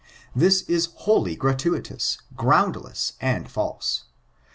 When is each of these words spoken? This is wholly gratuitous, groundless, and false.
This 0.35 0.63
is 0.63 0.89
wholly 0.95 1.35
gratuitous, 1.35 2.17
groundless, 2.35 3.13
and 3.21 3.47
false. 3.47 4.05